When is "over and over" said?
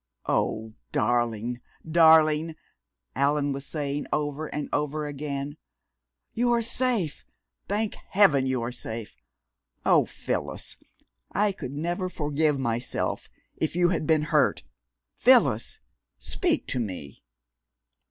4.11-5.05